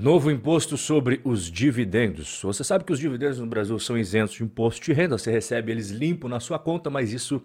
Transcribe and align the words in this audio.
Novo 0.00 0.30
imposto 0.30 0.76
sobre 0.76 1.20
os 1.24 1.50
dividendos. 1.50 2.40
Você 2.44 2.62
sabe 2.62 2.84
que 2.84 2.92
os 2.92 3.00
dividendos 3.00 3.40
no 3.40 3.48
Brasil 3.48 3.76
são 3.80 3.98
isentos 3.98 4.36
de 4.36 4.44
imposto 4.44 4.80
de 4.84 4.92
renda, 4.92 5.18
você 5.18 5.28
recebe 5.28 5.72
eles 5.72 5.90
limpo 5.90 6.28
na 6.28 6.38
sua 6.38 6.56
conta, 6.56 6.88
mas 6.88 7.12
isso 7.12 7.42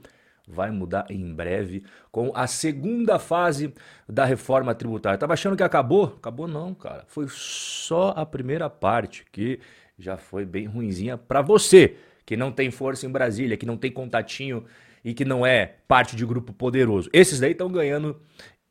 vai 0.47 0.69
mudar 0.69 1.07
em 1.09 1.33
breve 1.33 1.83
com 2.11 2.31
a 2.35 2.45
segunda 2.45 3.17
fase 3.17 3.73
da 4.07 4.23
reforma 4.23 4.75
tributária. 4.75 5.17
Tava 5.17 5.33
achando 5.33 5.57
que 5.57 5.63
acabou? 5.63 6.13
Acabou 6.15 6.47
não, 6.47 6.75
cara. 6.75 7.05
Foi 7.07 7.25
só 7.27 8.13
a 8.15 8.23
primeira 8.23 8.69
parte 8.69 9.25
que 9.31 9.59
já 9.97 10.15
foi 10.15 10.45
bem 10.45 10.67
ruinzinha 10.67 11.17
para 11.17 11.41
você, 11.41 11.95
que 12.23 12.37
não 12.37 12.51
tem 12.51 12.69
força 12.69 13.07
em 13.07 13.09
Brasília, 13.09 13.57
que 13.57 13.65
não 13.65 13.77
tem 13.77 13.91
contatinho 13.91 14.63
e 15.03 15.11
que 15.11 15.25
não 15.25 15.43
é 15.43 15.77
parte 15.87 16.15
de 16.15 16.23
grupo 16.23 16.53
poderoso. 16.53 17.09
Esses 17.13 17.39
daí 17.39 17.53
estão 17.53 17.71
ganhando 17.71 18.21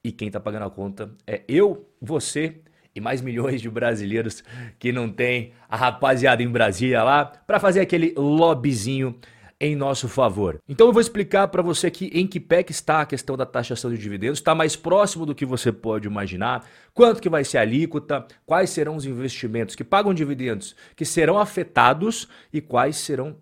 e 0.04 0.12
quem 0.12 0.30
tá 0.30 0.38
pagando 0.38 0.66
a 0.66 0.70
conta 0.70 1.10
é 1.26 1.42
eu, 1.48 1.84
você 2.00 2.62
e 2.94 3.00
mais 3.00 3.20
milhões 3.20 3.60
de 3.60 3.70
brasileiros 3.70 4.42
que 4.78 4.92
não 4.92 5.08
tem 5.08 5.52
a 5.68 5.76
rapaziada 5.76 6.42
em 6.42 6.48
Brasília 6.48 7.02
lá 7.02 7.24
para 7.24 7.58
fazer 7.58 7.80
aquele 7.80 8.14
lobbyzinho 8.16 9.18
em 9.62 9.76
nosso 9.76 10.08
favor. 10.08 10.60
Então 10.68 10.88
eu 10.88 10.92
vou 10.92 11.00
explicar 11.00 11.46
para 11.46 11.62
você 11.62 11.86
aqui 11.86 12.10
em 12.12 12.26
que 12.26 12.40
pé 12.40 12.64
que 12.64 12.72
está 12.72 13.00
a 13.00 13.06
questão 13.06 13.36
da 13.36 13.46
taxação 13.46 13.92
de 13.92 13.96
dividendos, 13.96 14.40
está 14.40 14.56
mais 14.56 14.74
próximo 14.74 15.24
do 15.24 15.36
que 15.36 15.46
você 15.46 15.70
pode 15.70 16.08
imaginar, 16.08 16.66
quanto 16.92 17.22
que 17.22 17.28
vai 17.28 17.44
ser 17.44 17.58
a 17.58 17.60
alíquota, 17.60 18.26
quais 18.44 18.70
serão 18.70 18.96
os 18.96 19.06
investimentos 19.06 19.76
que 19.76 19.84
pagam 19.84 20.12
dividendos 20.12 20.74
que 20.96 21.04
serão 21.04 21.38
afetados? 21.38 22.28
E 22.52 22.60
quais 22.60 22.96
serão 22.96 23.36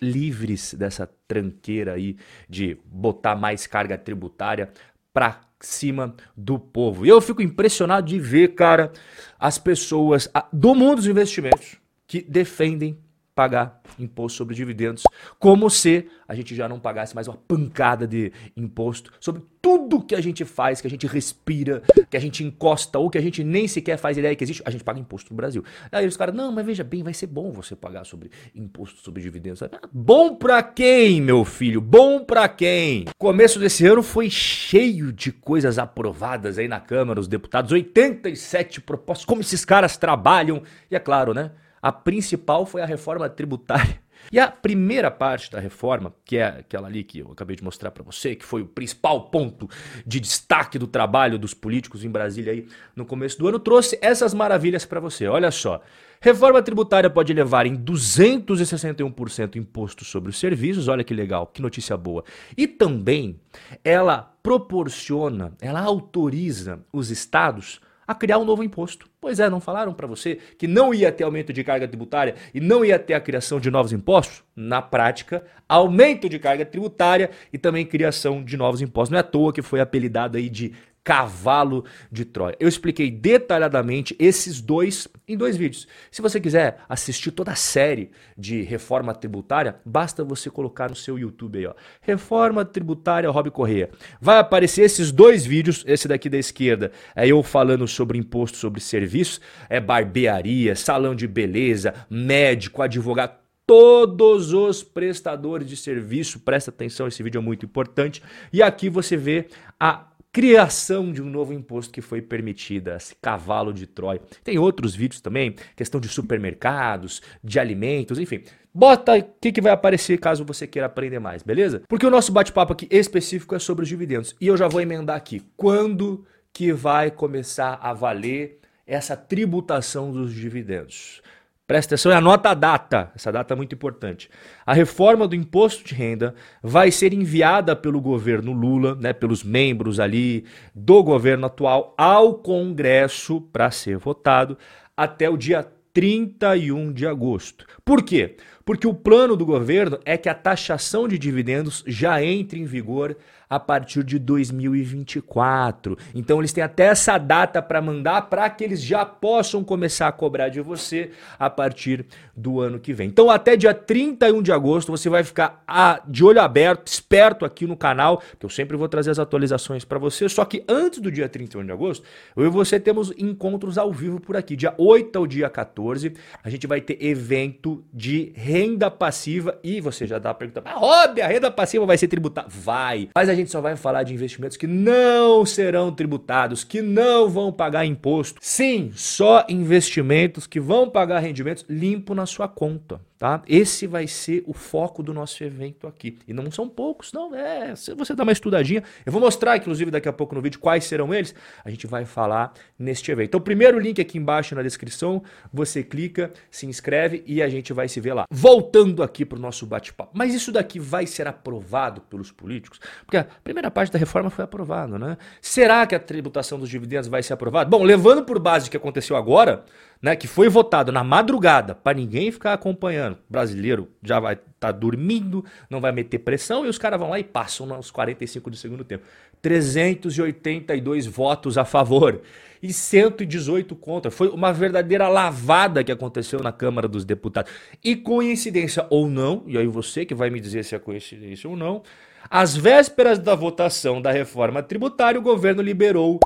livres 0.00 0.74
dessa 0.74 1.10
tranqueira 1.26 1.94
aí 1.94 2.16
de 2.48 2.78
botar 2.84 3.34
mais 3.34 3.66
carga 3.66 3.98
tributária 3.98 4.70
para 5.14 5.40
cima 5.60 6.14
do 6.36 6.58
povo. 6.58 7.06
E 7.06 7.08
eu 7.08 7.20
fico 7.20 7.40
impressionado 7.40 8.08
de 8.08 8.18
ver, 8.18 8.54
cara, 8.54 8.92
as 9.38 9.56
pessoas 9.56 10.28
do 10.52 10.74
mundo 10.74 10.96
dos 10.96 11.06
investimentos 11.06 11.76
que 12.06 12.20
defendem 12.20 12.98
pagar 13.34 13.82
imposto 13.98 14.38
sobre 14.38 14.54
dividendos, 14.54 15.02
como 15.38 15.68
se 15.68 16.08
a 16.26 16.34
gente 16.34 16.54
já 16.54 16.68
não 16.68 16.78
pagasse 16.78 17.14
mais 17.14 17.26
uma 17.26 17.36
pancada 17.36 18.06
de 18.06 18.32
imposto 18.56 19.12
sobre 19.18 19.42
tudo 19.60 20.02
que 20.02 20.14
a 20.14 20.20
gente 20.20 20.44
faz, 20.44 20.80
que 20.80 20.86
a 20.86 20.90
gente 20.90 21.06
respira, 21.06 21.82
que 22.08 22.16
a 22.16 22.20
gente 22.20 22.44
encosta 22.44 22.98
ou 22.98 23.10
que 23.10 23.18
a 23.18 23.20
gente 23.20 23.42
nem 23.42 23.66
sequer 23.66 23.96
faz 23.98 24.16
ideia 24.16 24.36
que 24.36 24.44
existe, 24.44 24.62
a 24.64 24.70
gente 24.70 24.84
paga 24.84 25.00
imposto 25.00 25.32
no 25.32 25.36
Brasil. 25.36 25.64
Aí 25.90 26.06
os 26.06 26.16
caras, 26.16 26.34
não, 26.34 26.52
mas 26.52 26.64
veja 26.64 26.84
bem, 26.84 27.02
vai 27.02 27.12
ser 27.12 27.26
bom 27.26 27.50
você 27.50 27.74
pagar 27.74 28.04
sobre 28.04 28.30
imposto 28.54 29.00
sobre 29.00 29.20
dividendos. 29.20 29.62
Bom 29.92 30.36
pra 30.36 30.62
quem, 30.62 31.20
meu 31.20 31.44
filho? 31.44 31.80
Bom 31.80 32.24
pra 32.24 32.48
quem? 32.48 33.06
Começo 33.18 33.58
desse 33.58 33.84
ano 33.86 34.02
foi 34.02 34.30
cheio 34.30 35.12
de 35.12 35.32
coisas 35.32 35.78
aprovadas 35.78 36.58
aí 36.58 36.68
na 36.68 36.78
Câmara, 36.78 37.18
os 37.18 37.26
deputados, 37.28 37.72
87 37.72 38.80
propostas, 38.80 39.24
como 39.24 39.40
esses 39.40 39.64
caras 39.64 39.96
trabalham, 39.96 40.62
e 40.90 40.94
é 40.94 41.00
claro, 41.00 41.34
né? 41.34 41.50
A 41.84 41.92
principal 41.92 42.64
foi 42.64 42.80
a 42.80 42.86
reforma 42.86 43.28
tributária. 43.28 44.00
E 44.32 44.38
a 44.38 44.50
primeira 44.50 45.10
parte 45.10 45.52
da 45.52 45.60
reforma, 45.60 46.14
que 46.24 46.38
é 46.38 46.46
aquela 46.46 46.88
ali 46.88 47.04
que 47.04 47.18
eu 47.18 47.30
acabei 47.30 47.56
de 47.56 47.62
mostrar 47.62 47.90
para 47.90 48.02
você, 48.02 48.34
que 48.34 48.42
foi 48.42 48.62
o 48.62 48.66
principal 48.66 49.28
ponto 49.28 49.68
de 50.06 50.18
destaque 50.18 50.78
do 50.78 50.86
trabalho 50.86 51.38
dos 51.38 51.52
políticos 51.52 52.02
em 52.02 52.08
Brasília 52.08 52.54
aí 52.54 52.66
no 52.96 53.04
começo 53.04 53.38
do 53.38 53.46
ano, 53.48 53.58
trouxe 53.58 53.98
essas 54.00 54.32
maravilhas 54.32 54.86
para 54.86 54.98
você. 54.98 55.26
Olha 55.26 55.50
só. 55.50 55.82
Reforma 56.22 56.62
tributária 56.62 57.10
pode 57.10 57.34
levar 57.34 57.66
em 57.66 57.76
261% 57.76 59.56
imposto 59.56 60.06
sobre 60.06 60.30
os 60.30 60.38
serviços, 60.38 60.88
olha 60.88 61.04
que 61.04 61.12
legal, 61.12 61.48
que 61.48 61.60
notícia 61.60 61.98
boa. 61.98 62.24
E 62.56 62.66
também 62.66 63.38
ela 63.84 64.22
proporciona, 64.42 65.52
ela 65.60 65.82
autoriza 65.82 66.82
os 66.90 67.10
estados 67.10 67.78
a 68.06 68.14
criar 68.14 68.38
um 68.38 68.44
novo 68.44 68.62
imposto. 68.62 69.08
Pois 69.20 69.40
é, 69.40 69.48
não 69.48 69.60
falaram 69.60 69.94
para 69.94 70.06
você 70.06 70.38
que 70.58 70.66
não 70.66 70.92
ia 70.92 71.10
ter 71.10 71.24
aumento 71.24 71.52
de 71.52 71.64
carga 71.64 71.88
tributária 71.88 72.34
e 72.52 72.60
não 72.60 72.84
ia 72.84 72.98
ter 72.98 73.14
a 73.14 73.20
criação 73.20 73.58
de 73.58 73.70
novos 73.70 73.92
impostos? 73.92 74.42
Na 74.54 74.80
prática, 74.80 75.44
aumento 75.68 76.28
de 76.28 76.38
carga 76.38 76.64
tributária 76.64 77.30
e 77.52 77.58
também 77.58 77.84
criação 77.84 78.42
de 78.42 78.56
novos 78.56 78.80
impostos. 78.80 79.10
Não 79.10 79.18
é 79.18 79.20
à 79.20 79.24
toa 79.24 79.52
que 79.52 79.62
foi 79.62 79.80
apelidado 79.80 80.36
aí 80.36 80.48
de 80.48 80.72
cavalo 81.04 81.84
de 82.10 82.24
Troia. 82.24 82.56
Eu 82.58 82.66
expliquei 82.66 83.10
detalhadamente 83.10 84.16
esses 84.18 84.60
dois 84.62 85.06
em 85.28 85.36
dois 85.36 85.56
vídeos. 85.56 85.86
Se 86.10 86.22
você 86.22 86.40
quiser 86.40 86.78
assistir 86.88 87.30
toda 87.30 87.52
a 87.52 87.54
série 87.54 88.10
de 88.36 88.62
reforma 88.62 89.14
tributária, 89.14 89.76
basta 89.84 90.24
você 90.24 90.50
colocar 90.50 90.88
no 90.88 90.96
seu 90.96 91.18
YouTube 91.18 91.58
aí, 91.58 91.66
ó. 91.66 91.74
Reforma 92.00 92.64
tributária 92.64 93.30
Rob 93.30 93.50
Correia. 93.50 93.90
Vai 94.20 94.38
aparecer 94.38 94.82
esses 94.82 95.12
dois 95.12 95.44
vídeos, 95.44 95.84
esse 95.86 96.08
daqui 96.08 96.30
da 96.30 96.38
esquerda, 96.38 96.90
é 97.14 97.26
eu 97.26 97.42
falando 97.42 97.86
sobre 97.86 98.18
imposto 98.18 98.56
sobre 98.56 98.80
serviços, 98.80 99.40
é 99.68 99.78
barbearia, 99.78 100.74
salão 100.74 101.14
de 101.14 101.26
beleza, 101.26 101.94
médico, 102.08 102.80
advogado, 102.80 103.44
todos 103.66 104.52
os 104.52 104.82
prestadores 104.82 105.68
de 105.68 105.76
serviço. 105.76 106.40
Presta 106.40 106.70
atenção, 106.70 107.06
esse 107.06 107.22
vídeo 107.22 107.38
é 107.38 107.42
muito 107.42 107.66
importante. 107.66 108.22
E 108.52 108.62
aqui 108.62 108.88
você 108.88 109.16
vê 109.16 109.46
a 109.78 110.06
criação 110.34 111.12
de 111.12 111.22
um 111.22 111.30
novo 111.30 111.52
imposto 111.52 111.92
que 111.92 112.00
foi 112.00 112.20
permitida, 112.20 112.96
esse 112.96 113.14
cavalo 113.22 113.72
de 113.72 113.86
Troia. 113.86 114.20
Tem 114.42 114.58
outros 114.58 114.92
vídeos 114.92 115.20
também, 115.20 115.54
questão 115.76 116.00
de 116.00 116.08
supermercados, 116.08 117.22
de 117.42 117.60
alimentos, 117.60 118.18
enfim. 118.18 118.42
Bota 118.74 119.16
o 119.16 119.22
que, 119.40 119.52
que 119.52 119.60
vai 119.60 119.70
aparecer 119.70 120.18
caso 120.18 120.44
você 120.44 120.66
queira 120.66 120.86
aprender 120.86 121.20
mais, 121.20 121.44
beleza? 121.44 121.82
Porque 121.88 122.04
o 122.04 122.10
nosso 122.10 122.32
bate-papo 122.32 122.72
aqui 122.72 122.88
específico 122.90 123.54
é 123.54 123.60
sobre 123.60 123.84
os 123.84 123.88
dividendos. 123.88 124.34
E 124.40 124.48
eu 124.48 124.56
já 124.56 124.66
vou 124.66 124.80
emendar 124.80 125.14
aqui. 125.14 125.40
Quando 125.56 126.26
que 126.52 126.72
vai 126.72 127.12
começar 127.12 127.78
a 127.80 127.92
valer 127.92 128.58
essa 128.84 129.16
tributação 129.16 130.10
dos 130.10 130.34
dividendos? 130.34 131.22
Presta 131.66 131.94
atenção 131.94 132.12
e 132.12 132.14
anota 132.14 132.50
a 132.50 132.54
data. 132.54 133.10
Essa 133.14 133.32
data 133.32 133.54
é 133.54 133.56
muito 133.56 133.74
importante. 133.74 134.28
A 134.66 134.74
reforma 134.74 135.26
do 135.26 135.34
imposto 135.34 135.82
de 135.82 135.94
renda 135.94 136.34
vai 136.62 136.90
ser 136.90 137.14
enviada 137.14 137.74
pelo 137.74 138.02
governo 138.02 138.52
Lula, 138.52 138.94
né, 138.96 139.14
pelos 139.14 139.42
membros 139.42 139.98
ali 139.98 140.44
do 140.74 141.02
governo 141.02 141.46
atual, 141.46 141.94
ao 141.96 142.34
Congresso 142.34 143.40
para 143.40 143.70
ser 143.70 143.96
votado 143.96 144.58
até 144.94 145.30
o 145.30 145.38
dia 145.38 145.66
31 145.94 146.92
de 146.92 147.06
agosto. 147.06 147.64
Por 147.82 148.02
quê? 148.02 148.36
Porque 148.64 148.86
o 148.86 148.94
plano 148.94 149.36
do 149.36 149.44
governo 149.44 149.98
é 150.04 150.16
que 150.16 150.28
a 150.28 150.34
taxação 150.34 151.06
de 151.06 151.18
dividendos 151.18 151.84
já 151.86 152.22
entre 152.22 152.60
em 152.60 152.64
vigor 152.64 153.16
a 153.48 153.60
partir 153.60 154.02
de 154.02 154.18
2024. 154.18 155.96
Então 156.14 156.40
eles 156.40 156.52
têm 156.52 156.64
até 156.64 156.86
essa 156.86 157.18
data 157.18 157.62
para 157.62 157.80
mandar 157.80 158.22
para 158.22 158.48
que 158.50 158.64
eles 158.64 158.82
já 158.82 159.04
possam 159.04 159.62
começar 159.62 160.08
a 160.08 160.12
cobrar 160.12 160.48
de 160.48 160.60
você 160.60 161.10
a 161.38 161.48
partir 161.48 162.04
do 162.36 162.60
ano 162.60 162.78
que 162.78 162.92
vem. 162.92 163.08
Então 163.08 163.30
até 163.30 163.56
dia 163.56 163.74
31 163.74 164.42
de 164.42 164.52
agosto 164.52 164.90
você 164.90 165.08
vai 165.08 165.22
ficar 165.22 165.62
a, 165.66 166.00
de 166.06 166.24
olho 166.24 166.40
aberto, 166.40 166.86
esperto 166.88 167.44
aqui 167.44 167.66
no 167.66 167.76
canal, 167.76 168.22
que 168.38 168.46
eu 168.46 168.50
sempre 168.50 168.76
vou 168.76 168.88
trazer 168.88 169.10
as 169.10 169.18
atualizações 169.18 169.84
para 169.84 169.98
você. 169.98 170.28
Só 170.28 170.44
que 170.44 170.64
antes 170.68 171.00
do 171.00 171.10
dia 171.10 171.28
31 171.28 171.64
de 171.64 171.72
agosto, 171.72 172.04
eu 172.36 172.46
e 172.46 172.50
você 172.50 172.80
temos 172.80 173.12
encontros 173.16 173.78
ao 173.78 173.92
vivo 173.92 174.20
por 174.20 174.36
aqui. 174.36 174.56
Dia 174.56 174.74
8 174.76 175.16
ao 175.16 175.26
dia 175.26 175.48
14, 175.48 176.14
a 176.42 176.50
gente 176.50 176.66
vai 176.66 176.80
ter 176.80 177.02
evento 177.04 177.84
de 177.92 178.32
renda 178.54 178.88
passiva 178.88 179.58
e 179.64 179.80
você 179.80 180.06
já 180.06 180.16
dá 180.16 180.32
perguntando, 180.32 180.66
mas 180.66 180.78
Rob, 180.78 181.20
a 181.20 181.26
renda 181.26 181.50
passiva 181.50 181.84
vai 181.84 181.98
ser 181.98 182.06
tributada? 182.06 182.46
Vai, 182.48 183.08
mas 183.12 183.28
a 183.28 183.34
gente 183.34 183.50
só 183.50 183.60
vai 183.60 183.74
falar 183.74 184.04
de 184.04 184.14
investimentos 184.14 184.56
que 184.56 184.68
não 184.68 185.44
serão 185.44 185.90
tributados, 185.90 186.62
que 186.62 186.80
não 186.80 187.28
vão 187.28 187.50
pagar 187.50 187.84
imposto. 187.84 188.38
Sim, 188.40 188.92
só 188.94 189.44
investimentos 189.48 190.46
que 190.46 190.60
vão 190.60 190.88
pagar 190.88 191.18
rendimentos 191.18 191.64
limpo 191.68 192.14
na 192.14 192.26
sua 192.26 192.46
conta 192.46 193.00
tá? 193.24 193.40
Esse 193.48 193.86
vai 193.86 194.06
ser 194.06 194.44
o 194.46 194.52
foco 194.52 195.02
do 195.02 195.14
nosso 195.14 195.42
evento 195.42 195.86
aqui. 195.86 196.18
E 196.28 196.34
não 196.34 196.50
são 196.50 196.68
poucos, 196.68 197.10
não, 197.10 197.34
é, 197.34 197.74
se 197.74 197.94
você 197.94 198.14
dá 198.14 198.22
uma 198.22 198.32
estudadinha, 198.32 198.82
eu 199.06 199.10
vou 199.10 199.18
mostrar 199.18 199.56
inclusive 199.56 199.90
daqui 199.90 200.06
a 200.06 200.12
pouco 200.12 200.34
no 200.34 200.42
vídeo 200.42 200.60
quais 200.60 200.84
serão 200.84 201.14
eles, 201.14 201.34
a 201.64 201.70
gente 201.70 201.86
vai 201.86 202.04
falar 202.04 202.52
neste 202.78 203.10
evento. 203.10 203.28
Então, 203.28 203.40
primeiro 203.40 203.78
link 203.78 203.98
aqui 203.98 204.18
embaixo 204.18 204.54
na 204.54 204.60
descrição, 204.60 205.22
você 205.50 205.82
clica, 205.82 206.34
se 206.50 206.66
inscreve 206.66 207.24
e 207.26 207.42
a 207.42 207.48
gente 207.48 207.72
vai 207.72 207.88
se 207.88 207.98
ver 207.98 208.12
lá. 208.12 208.26
Voltando 208.30 209.02
aqui 209.02 209.24
para 209.24 209.38
o 209.38 209.40
nosso 209.40 209.64
bate-papo. 209.64 210.10
Mas 210.12 210.34
isso 210.34 210.52
daqui 210.52 210.78
vai 210.78 211.06
ser 211.06 211.26
aprovado 211.26 212.02
pelos 212.02 212.30
políticos? 212.30 212.78
Porque 213.06 213.16
a 213.16 213.24
primeira 213.42 213.70
parte 213.70 213.90
da 213.90 213.98
reforma 213.98 214.28
foi 214.28 214.44
aprovada, 214.44 214.98
né? 214.98 215.16
Será 215.40 215.86
que 215.86 215.94
a 215.94 215.98
tributação 215.98 216.58
dos 216.58 216.68
dividendos 216.68 217.08
vai 217.08 217.22
ser 217.22 217.32
aprovada? 217.32 217.70
Bom, 217.70 217.84
levando 217.84 218.22
por 218.22 218.38
base 218.38 218.68
o 218.68 218.70
que 218.70 218.76
aconteceu 218.76 219.16
agora, 219.16 219.64
né, 220.02 220.14
que 220.14 220.26
foi 220.26 220.50
votado 220.50 220.92
na 220.92 221.02
madrugada 221.02 221.74
para 221.74 221.96
ninguém 221.96 222.30
ficar 222.30 222.52
acompanhando. 222.52 223.13
Brasileiro 223.28 223.88
já 224.02 224.20
vai 224.20 224.34
estar 224.34 224.50
tá 224.58 224.72
dormindo, 224.72 225.44
não 225.68 225.80
vai 225.80 225.92
meter 225.92 226.18
pressão 226.18 226.64
e 226.66 226.68
os 226.68 226.78
caras 226.78 226.98
vão 226.98 227.10
lá 227.10 227.18
e 227.18 227.24
passam 227.24 227.66
nos 227.66 227.90
45 227.90 228.50
do 228.50 228.56
segundo 228.56 228.84
tempo. 228.84 229.04
382 229.42 231.06
votos 231.06 231.58
a 231.58 231.64
favor 231.64 232.22
e 232.62 232.72
118 232.72 233.76
contra. 233.76 234.10
Foi 234.10 234.28
uma 234.28 234.52
verdadeira 234.52 235.06
lavada 235.08 235.84
que 235.84 235.92
aconteceu 235.92 236.40
na 236.40 236.50
Câmara 236.50 236.88
dos 236.88 237.04
Deputados. 237.04 237.52
E 237.82 237.94
coincidência 237.94 238.86
ou 238.88 239.08
não, 239.08 239.44
e 239.46 239.58
aí 239.58 239.66
você 239.66 240.06
que 240.06 240.14
vai 240.14 240.30
me 240.30 240.40
dizer 240.40 240.64
se 240.64 240.74
é 240.74 240.78
coincidência 240.78 241.48
ou 241.48 241.56
não, 241.56 241.82
às 242.30 242.56
vésperas 242.56 243.18
da 243.18 243.34
votação 243.34 244.00
da 244.00 244.10
reforma 244.10 244.62
tributária, 244.62 245.20
o 245.20 245.22
governo 245.22 245.60
liberou 245.60 246.18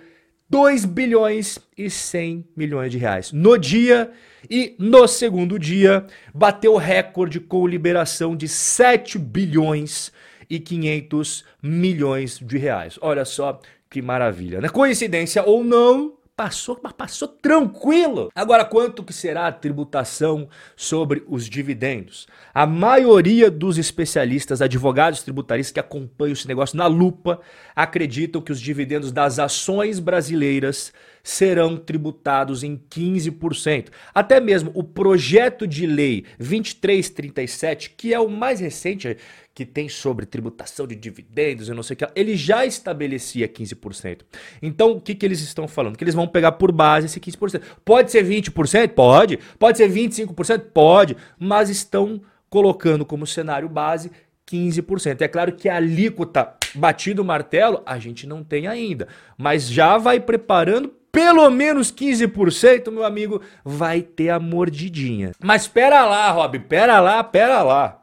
2 0.51 0.85
bilhões 0.87 1.59
e 1.77 1.91
100 1.91 2.49
milhões 2.57 2.91
de 2.91 2.99
reais 2.99 3.33
no 3.33 3.59
dia 3.59 4.11
e 4.49 4.75
no 4.79 5.07
segundo 5.07 5.59
dia 5.59 6.07
bateu 6.35 6.77
recorde 6.77 7.39
com 7.39 7.67
liberação 7.67 8.35
de 8.35 8.49
7 8.49 9.19
bilhões 9.19 10.11
e 10.49 10.59
500 10.59 11.45
milhões 11.63 12.39
de 12.39 12.57
reais. 12.57 12.99
Olha 13.03 13.25
só 13.25 13.61
que 13.91 14.01
maravilha, 14.01 14.61
né? 14.61 14.69
Coincidência 14.69 15.43
ou 15.45 15.63
não, 15.63 16.18
Passou, 16.39 16.77
passou 16.77 17.27
tranquilo. 17.27 18.31
Agora, 18.33 18.65
quanto 18.65 19.03
que 19.03 19.13
será 19.13 19.49
a 19.49 19.53
tributação 19.53 20.49
sobre 20.77 21.25
os 21.27 21.49
dividendos? 21.49 22.29
A 22.55 22.65
maioria 22.65 23.51
dos 23.51 23.77
especialistas, 23.77 24.63
advogados 24.63 25.25
tributaristas 25.25 25.73
que 25.73 25.81
acompanham 25.81 26.35
esse 26.35 26.47
negócio 26.47 26.79
na 26.79 26.87
lupa, 26.87 27.41
acreditam 27.75 28.41
que 28.41 28.53
os 28.53 28.61
dividendos 28.61 29.11
das 29.11 29.41
ações 29.41 29.99
brasileiras 29.99 30.93
serão 31.23 31.77
tributados 31.77 32.63
em 32.63 32.77
15%. 32.77 33.89
Até 34.15 34.41
mesmo 34.41 34.71
o 34.75 34.83
projeto 34.83 35.67
de 35.67 35.87
lei 35.87 36.25
2337, 36.39 37.91
que 37.91 38.15
é 38.15 38.21
o 38.21 38.29
mais 38.29 38.61
recente 38.61 39.17
que 39.55 39.67
tem 39.67 39.89
sobre 39.89 40.25
tributação 40.25 40.87
de 40.87 40.95
dividendos 40.95 41.69
e 41.69 41.75
não 41.75 41.83
sei 41.83 41.95
o 41.95 41.97
que, 41.97 42.07
ele 42.15 42.37
já 42.37 42.65
estabelecia 42.65 43.49
15%. 43.49 44.21
Então, 44.63 44.93
o 44.93 45.01
que, 45.01 45.17
que 45.17 45.27
eles 45.27 45.41
estão 45.41 45.67
falando? 45.67 45.97
Que 45.97 46.05
eles 46.05 46.15
vão 46.15 46.29
pegar 46.29 46.53
por 46.53 46.71
base 46.71 47.07
esse 47.07 47.19
15%. 47.19 47.61
Pode 47.85 48.13
ser 48.13 48.25
20%? 48.25 48.91
Pode. 48.91 49.39
Pode 49.59 49.79
ser 49.79 49.91
25%? 49.91 50.61
Pode. 50.73 51.17
Mas 51.39 51.71
estão 51.71 52.21
colocando 52.49 53.05
como 53.05 53.27
cenário 53.27 53.69
base 53.69 54.13
15%. 54.49 55.23
É 55.23 55.29
claro 55.29 55.53
que 55.53 55.69
a 55.69 55.77
alíquota 55.77 56.55
batido 56.75 57.23
o 57.23 57.25
martelo 57.25 57.83
a 57.85 57.99
gente 57.99 58.27
não 58.27 58.45
tem 58.45 58.67
ainda, 58.67 59.09
mas 59.37 59.69
já 59.69 59.99
vai 59.99 60.21
preparando 60.21 60.93
pelo 61.11 61.49
menos 61.51 61.93
15%, 61.93 62.91
meu 62.91 63.05
amigo, 63.05 63.41
vai 63.65 64.03
ter 64.03 64.31
a 64.31 64.39
mordidinha. 64.39 65.33
Mas 65.43 65.67
pera 65.67 66.05
lá, 66.05 66.31
Rob, 66.31 66.59
pera 66.61 67.01
lá, 67.01 67.23
pera 67.25 67.63
lá. 67.63 68.01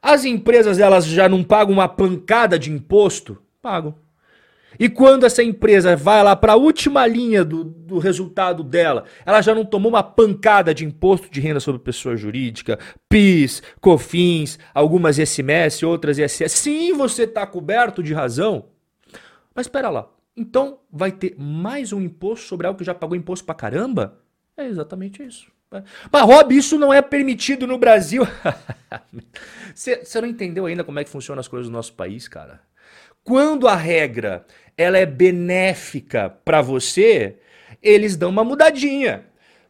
As 0.00 0.24
empresas 0.24 0.78
elas 0.78 1.06
já 1.06 1.28
não 1.28 1.44
pagam 1.44 1.72
uma 1.72 1.88
pancada 1.88 2.58
de 2.58 2.70
imposto? 2.70 3.38
Pagam. 3.60 3.94
E 4.78 4.88
quando 4.88 5.24
essa 5.24 5.42
empresa 5.42 5.94
vai 5.94 6.22
lá 6.22 6.34
para 6.34 6.54
a 6.54 6.56
última 6.56 7.06
linha 7.06 7.44
do, 7.44 7.62
do 7.62 7.98
resultado 7.98 8.64
dela, 8.64 9.04
ela 9.24 9.42
já 9.42 9.54
não 9.54 9.64
tomou 9.64 9.90
uma 9.90 10.02
pancada 10.02 10.74
de 10.74 10.84
imposto 10.84 11.30
de 11.30 11.40
renda 11.40 11.60
sobre 11.60 11.80
pessoa 11.80 12.16
jurídica, 12.16 12.78
PIS, 13.08 13.62
COFINS, 13.80 14.58
algumas 14.74 15.18
ISMS, 15.18 15.84
outras 15.84 16.18
ISS. 16.18 16.52
Sim, 16.52 16.94
você 16.94 17.24
está 17.24 17.46
coberto 17.46 18.02
de 18.02 18.14
razão. 18.14 18.66
Mas 19.54 19.66
espera 19.66 19.90
lá. 19.90 20.08
Então 20.36 20.80
vai 20.90 21.12
ter 21.12 21.34
mais 21.38 21.92
um 21.92 22.00
imposto 22.00 22.46
sobre 22.46 22.66
algo 22.66 22.78
que 22.78 22.84
já 22.84 22.94
pagou 22.94 23.16
imposto 23.16 23.44
pra 23.44 23.54
caramba? 23.54 24.20
É 24.56 24.66
exatamente 24.66 25.22
isso. 25.22 25.50
Mas, 26.10 26.22
Rob, 26.22 26.54
isso 26.54 26.78
não 26.78 26.92
é 26.92 27.00
permitido 27.00 27.66
no 27.66 27.78
Brasil. 27.78 28.26
Você 29.74 30.20
não 30.20 30.28
entendeu 30.28 30.66
ainda 30.66 30.84
como 30.84 30.98
é 30.98 31.04
que 31.04 31.10
funcionam 31.10 31.40
as 31.40 31.48
coisas 31.48 31.68
no 31.68 31.76
nosso 31.76 31.94
país, 31.94 32.28
cara? 32.28 32.60
Quando 33.24 33.68
a 33.68 33.76
regra 33.76 34.44
ela 34.76 34.98
é 34.98 35.06
benéfica 35.06 36.28
para 36.28 36.60
você, 36.60 37.38
eles 37.82 38.16
dão 38.16 38.30
uma 38.30 38.44
mudadinha. 38.44 39.26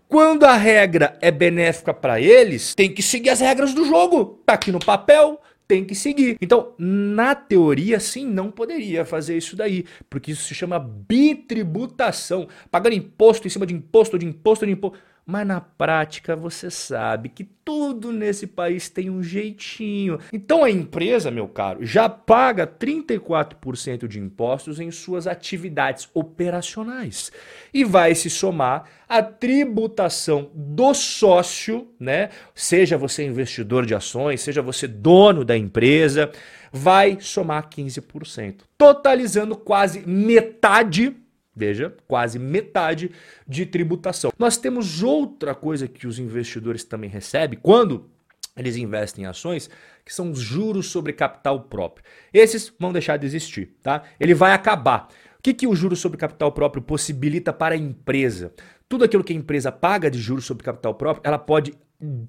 Quando 0.09 0.45
a 0.45 0.57
regra 0.57 1.17
é 1.21 1.31
benéfica 1.31 1.95
para 1.95 2.21
eles, 2.21 2.75
tem 2.75 2.93
que 2.93 3.03
seguir 3.03 3.31
as 3.31 3.41
regras 3.41 3.73
do 3.73 3.85
jogo. 3.85 4.43
Tá 4.45 4.55
aqui 4.55 4.73
no 4.73 4.79
papel, 4.79 5.41
tem 5.73 5.87
que 5.87 5.95
seguir. 5.95 6.37
Então, 6.39 6.75
na 6.79 7.35
teoria, 7.35 7.99
sim, 7.99 8.27
não 8.27 8.51
poderia 8.51 9.07
fazer 9.07 9.39
isso 9.39 9.57
daí, 9.57 9.87
porque 10.11 10.33
isso 10.33 10.45
se 10.45 10.55
chama 10.55 10.79
bitributação, 10.79 12.47
pagando 12.71 12.95
imposto 12.95 13.47
em 13.47 13.51
cima 13.51 13.65
de 13.65 13.73
imposto, 13.73 14.19
de 14.19 14.27
imposto, 14.27 14.67
de 14.67 14.73
imposto. 14.73 14.99
Mas 15.25 15.47
na 15.47 15.61
prática 15.61 16.35
você 16.35 16.69
sabe 16.69 17.29
que 17.29 17.45
tudo 17.45 18.11
nesse 18.11 18.47
país 18.47 18.89
tem 18.89 19.09
um 19.09 19.23
jeitinho. 19.23 20.19
Então 20.33 20.65
a 20.65 20.71
empresa, 20.71 21.31
meu 21.31 21.47
caro, 21.47 21.85
já 21.87 22.09
paga 22.09 22.67
34% 22.67 24.09
de 24.09 24.19
impostos 24.19 24.81
em 24.81 24.91
suas 24.91 25.29
atividades 25.29 26.09
operacionais 26.13 27.31
e 27.73 27.85
vai 27.85 28.17
se 28.17 28.29
somar 28.29 28.85
a 29.09 29.23
tributação 29.23 30.51
do 30.53 30.93
sócio, 30.93 31.89
né? 32.01 32.31
Seja 32.53 32.99
você 32.99 33.25
investidor 33.25 33.87
de 33.87 33.95
ações, 33.95 34.41
seja 34.41 34.61
você 34.61 34.89
dono 34.89 35.45
da 35.45 35.57
empresa, 35.57 36.33
vai 36.73 37.19
somar 37.21 37.69
15%, 37.69 38.63
totalizando 38.77 39.55
quase 39.55 40.01
metade 40.07 41.15
Veja, 41.55 41.95
quase 42.09 42.39
metade 42.39 43.11
de 43.47 43.67
tributação. 43.67 44.33
Nós 44.39 44.57
temos 44.57 45.03
outra 45.03 45.55
coisa 45.55 45.87
que 45.87 46.07
os 46.07 46.19
investidores 46.19 46.83
também 46.83 47.11
recebem 47.11 47.59
quando 47.61 48.11
eles 48.57 48.77
investem 48.77 49.25
em 49.25 49.27
ações, 49.27 49.71
que 50.05 50.15
são 50.15 50.31
os 50.31 50.39
juros 50.39 50.87
sobre 50.87 51.13
capital 51.13 51.61
próprio. 51.65 52.05
Esses 52.33 52.73
vão 52.79 52.93
deixar 52.93 53.17
de 53.17 53.27
existir, 53.27 53.77
tá? 53.83 54.03
Ele 54.21 54.35
vai 54.35 54.53
acabar. 54.53 55.09
O 55.39 55.43
que, 55.43 55.55
que 55.55 55.67
o 55.67 55.75
juro 55.75 55.97
sobre 55.97 56.19
capital 56.19 56.53
próprio 56.53 56.83
possibilita 56.83 57.53
para 57.53 57.75
a 57.75 57.79
empresa? 57.79 58.53
Tudo 58.89 59.05
aquilo 59.05 59.25
que 59.25 59.33
a 59.33 59.37
empresa 59.37 59.73
paga 59.73 60.11
de 60.11 60.19
juros 60.19 60.45
sobre 60.45 60.65
capital 60.65 60.95
próprio, 60.95 61.23
ela 61.27 61.39
pode 61.39 61.75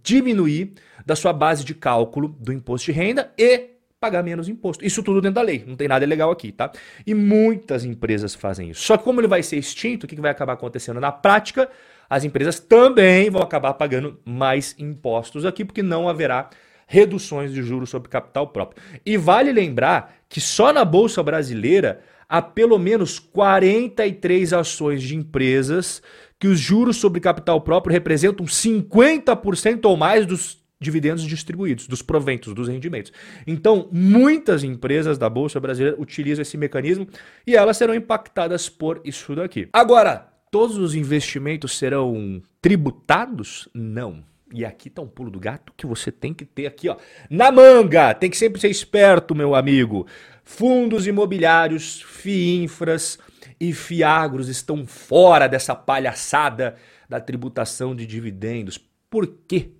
diminuir 0.03 0.73
da 1.05 1.15
sua 1.15 1.33
base 1.33 1.63
de 1.63 1.73
cálculo 1.73 2.29
do 2.39 2.53
imposto 2.53 2.91
de 2.91 2.97
renda 2.97 3.33
e 3.37 3.72
pagar 4.03 4.21
menos 4.21 4.49
imposto. 4.49 4.85
Isso 4.85 5.01
tudo 5.01 5.21
dentro 5.21 5.35
da 5.35 5.41
lei, 5.41 5.63
não 5.65 5.77
tem 5.77 5.87
nada 5.87 6.05
legal 6.05 6.29
aqui, 6.29 6.51
tá? 6.51 6.69
E 7.07 7.13
muitas 7.13 7.85
empresas 7.85 8.35
fazem 8.35 8.71
isso. 8.71 8.81
Só 8.81 8.97
que 8.97 9.03
como 9.05 9.21
ele 9.21 9.29
vai 9.29 9.41
ser 9.41 9.55
extinto, 9.55 10.03
o 10.03 10.09
que 10.09 10.19
vai 10.19 10.29
acabar 10.29 10.53
acontecendo 10.53 10.99
na 10.99 11.09
prática? 11.09 11.69
As 12.09 12.25
empresas 12.25 12.59
também 12.59 13.29
vão 13.29 13.41
acabar 13.41 13.73
pagando 13.75 14.19
mais 14.25 14.75
impostos 14.77 15.45
aqui, 15.45 15.63
porque 15.63 15.81
não 15.81 16.09
haverá 16.09 16.49
reduções 16.85 17.53
de 17.53 17.63
juros 17.63 17.89
sobre 17.89 18.09
capital 18.09 18.49
próprio. 18.49 18.83
E 19.05 19.15
vale 19.15 19.53
lembrar 19.53 20.13
que 20.27 20.41
só 20.41 20.73
na 20.73 20.83
Bolsa 20.83 21.23
Brasileira 21.23 22.01
há 22.27 22.41
pelo 22.41 22.77
menos 22.77 23.19
43 23.19 24.51
ações 24.51 25.01
de 25.01 25.15
empresas 25.15 26.01
que 26.37 26.47
os 26.49 26.59
juros 26.59 26.97
sobre 26.97 27.21
capital 27.21 27.61
próprio 27.61 27.93
representam 27.93 28.45
50% 28.45 29.85
ou 29.85 29.95
mais 29.95 30.25
dos 30.25 30.61
dividendos 30.83 31.23
distribuídos, 31.23 31.87
dos 31.87 32.01
proventos, 32.01 32.53
dos 32.53 32.67
rendimentos. 32.67 33.11
Então, 33.47 33.89
muitas 33.91 34.63
empresas 34.63 35.17
da 35.17 35.29
Bolsa 35.29 35.59
Brasileira 35.59 35.99
utilizam 35.99 36.43
esse 36.43 36.57
mecanismo 36.57 37.07
e 37.47 37.55
elas 37.55 37.77
serão 37.77 37.95
impactadas 37.95 38.69
por 38.69 39.01
isso 39.03 39.35
daqui. 39.35 39.67
Agora, 39.73 40.27
todos 40.51 40.77
os 40.77 40.93
investimentos 40.93 41.77
serão 41.77 42.41
tributados? 42.61 43.67
Não. 43.73 44.23
E 44.53 44.63
aqui 44.63 44.87
tá 44.87 45.01
um 45.01 45.07
pulo 45.07 45.31
do 45.31 45.39
gato 45.39 45.73
que 45.75 45.87
você 45.87 46.11
tem 46.11 46.31
que 46.31 46.45
ter 46.45 46.67
aqui, 46.67 46.87
ó, 46.87 46.95
na 47.27 47.51
manga. 47.51 48.13
Tem 48.13 48.29
que 48.29 48.37
sempre 48.37 48.61
ser 48.61 48.69
esperto, 48.69 49.33
meu 49.33 49.55
amigo. 49.55 50.05
Fundos 50.43 51.07
imobiliários, 51.07 52.03
FIINFRAS 52.03 53.17
e 53.59 53.73
FIAGROS 53.73 54.49
estão 54.49 54.85
fora 54.85 55.47
dessa 55.47 55.73
palhaçada 55.73 56.75
da 57.09 57.19
tributação 57.19 57.95
de 57.95 58.05
dividendos. 58.05 58.77
Por 59.09 59.27
quê? 59.47 59.71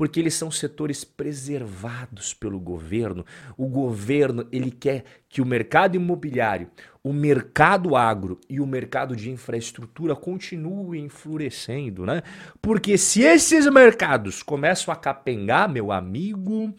Porque 0.00 0.18
eles 0.18 0.32
são 0.32 0.50
setores 0.50 1.04
preservados 1.04 2.32
pelo 2.32 2.58
governo. 2.58 3.22
O 3.54 3.68
governo, 3.68 4.48
ele 4.50 4.70
quer 4.70 5.04
que 5.28 5.42
o 5.42 5.44
mercado 5.44 5.94
imobiliário, 5.94 6.70
o 7.04 7.12
mercado 7.12 7.94
agro 7.94 8.40
e 8.48 8.60
o 8.60 8.66
mercado 8.66 9.14
de 9.14 9.30
infraestrutura 9.30 10.16
continuem 10.16 11.10
florescendo, 11.10 12.06
né? 12.06 12.22
Porque 12.62 12.96
se 12.96 13.20
esses 13.20 13.66
mercados 13.66 14.42
começam 14.42 14.90
a 14.90 14.96
capengar, 14.96 15.68
meu 15.68 15.92
amigo, 15.92 16.74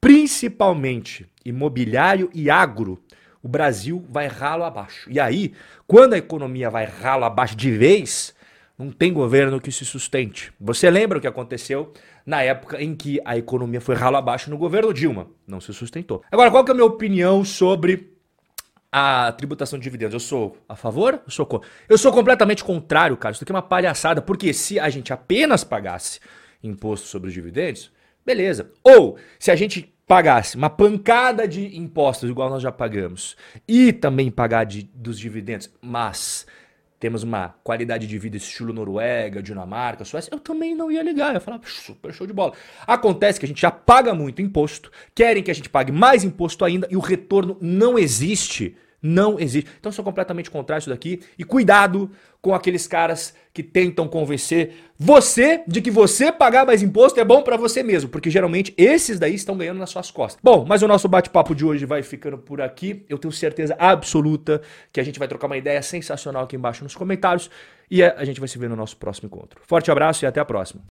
principalmente 0.00 1.30
imobiliário 1.44 2.30
e 2.32 2.48
agro, 2.48 2.98
o 3.42 3.48
Brasil 3.48 4.02
vai 4.08 4.26
ralo 4.26 4.64
abaixo. 4.64 5.10
E 5.10 5.20
aí, 5.20 5.52
quando 5.86 6.14
a 6.14 6.18
economia 6.18 6.70
vai 6.70 6.86
ralo 6.86 7.26
abaixo 7.26 7.56
de 7.56 7.70
vez, 7.70 8.34
não 8.78 8.90
tem 8.90 9.12
governo 9.12 9.60
que 9.60 9.70
se 9.70 9.84
sustente. 9.84 10.52
Você 10.58 10.90
lembra 10.90 11.18
o 11.18 11.20
que 11.20 11.26
aconteceu 11.26 11.92
na 12.24 12.42
época 12.42 12.82
em 12.82 12.94
que 12.94 13.20
a 13.24 13.36
economia 13.36 13.80
foi 13.80 13.94
ralo 13.94 14.16
abaixo 14.16 14.50
no 14.50 14.56
governo 14.56 14.92
Dilma? 14.92 15.28
Não 15.46 15.60
se 15.60 15.72
sustentou. 15.72 16.22
Agora, 16.30 16.50
qual 16.50 16.64
que 16.64 16.70
é 16.70 16.72
a 16.72 16.74
minha 16.74 16.86
opinião 16.86 17.44
sobre 17.44 18.12
a 18.90 19.32
tributação 19.32 19.78
de 19.78 19.82
dividendos? 19.82 20.14
Eu 20.14 20.20
sou 20.20 20.56
a 20.68 20.76
favor? 20.76 21.20
Eu 21.24 21.30
sou 21.30 21.44
contra? 21.44 21.68
Eu 21.88 21.98
sou 21.98 22.12
completamente 22.12 22.64
contrário, 22.64 23.16
cara. 23.16 23.34
Isso 23.34 23.44
aqui 23.44 23.52
é 23.52 23.54
uma 23.54 23.62
palhaçada, 23.62 24.22
porque 24.22 24.52
se 24.52 24.78
a 24.78 24.88
gente 24.88 25.12
apenas 25.12 25.64
pagasse 25.64 26.20
imposto 26.62 27.06
sobre 27.06 27.28
os 27.28 27.34
dividendos, 27.34 27.92
beleza. 28.24 28.70
Ou 28.82 29.18
se 29.38 29.50
a 29.50 29.56
gente 29.56 29.94
pagasse 30.06 30.56
uma 30.56 30.70
pancada 30.70 31.48
de 31.48 31.76
impostos, 31.78 32.28
igual 32.28 32.50
nós 32.50 32.62
já 32.62 32.70
pagamos, 32.70 33.36
e 33.66 33.92
também 33.92 34.30
pagar 34.30 34.64
de, 34.64 34.82
dos 34.94 35.18
dividendos, 35.18 35.70
mas 35.80 36.46
temos 37.04 37.22
uma 37.22 37.54
qualidade 37.62 38.06
de 38.06 38.18
vida 38.18 38.38
estilo 38.38 38.72
Noruega, 38.72 39.42
Dinamarca, 39.42 40.06
Suécia, 40.06 40.30
eu 40.32 40.38
também 40.38 40.74
não 40.74 40.90
ia 40.90 41.02
ligar. 41.02 41.34
Eu 41.34 41.40
falar, 41.42 41.60
super 41.66 42.14
show 42.14 42.26
de 42.26 42.32
bola. 42.32 42.54
Acontece 42.86 43.38
que 43.38 43.44
a 43.44 43.48
gente 43.48 43.60
já 43.60 43.70
paga 43.70 44.14
muito 44.14 44.40
imposto, 44.40 44.90
querem 45.14 45.42
que 45.42 45.50
a 45.50 45.54
gente 45.54 45.68
pague 45.68 45.92
mais 45.92 46.24
imposto 46.24 46.64
ainda 46.64 46.88
e 46.90 46.96
o 46.96 47.00
retorno 47.00 47.58
não 47.60 47.98
existe 47.98 48.74
Não 49.06 49.38
existe. 49.38 49.70
Então 49.78 49.90
eu 49.90 49.94
sou 49.94 50.02
completamente 50.02 50.50
contrário 50.50 50.80
isso 50.80 50.88
daqui. 50.88 51.20
E 51.38 51.44
cuidado 51.44 52.10
com 52.40 52.54
aqueles 52.54 52.86
caras 52.86 53.34
que 53.52 53.62
tentam 53.62 54.08
convencer 54.08 54.72
você 54.98 55.62
de 55.68 55.82
que 55.82 55.90
você 55.90 56.32
pagar 56.32 56.64
mais 56.64 56.82
imposto 56.82 57.20
é 57.20 57.24
bom 57.24 57.42
para 57.42 57.58
você 57.58 57.82
mesmo, 57.82 58.08
porque 58.08 58.30
geralmente 58.30 58.72
esses 58.78 59.18
daí 59.18 59.34
estão 59.34 59.58
ganhando 59.58 59.78
nas 59.78 59.90
suas 59.90 60.10
costas. 60.10 60.40
Bom, 60.42 60.64
mas 60.66 60.82
o 60.82 60.88
nosso 60.88 61.06
bate-papo 61.06 61.54
de 61.54 61.66
hoje 61.66 61.84
vai 61.84 62.02
ficando 62.02 62.38
por 62.38 62.62
aqui. 62.62 63.04
Eu 63.06 63.18
tenho 63.18 63.30
certeza 63.30 63.76
absoluta 63.78 64.62
que 64.90 65.00
a 65.00 65.04
gente 65.04 65.18
vai 65.18 65.28
trocar 65.28 65.48
uma 65.48 65.58
ideia 65.58 65.82
sensacional 65.82 66.44
aqui 66.44 66.56
embaixo 66.56 66.82
nos 66.82 66.94
comentários 66.94 67.50
e 67.90 68.02
a 68.02 68.24
gente 68.24 68.40
vai 68.40 68.48
se 68.48 68.58
ver 68.58 68.70
no 68.70 68.76
nosso 68.76 68.96
próximo 68.96 69.26
encontro. 69.26 69.60
Forte 69.66 69.90
abraço 69.90 70.24
e 70.24 70.26
até 70.26 70.40
a 70.40 70.44
próxima. 70.46 70.82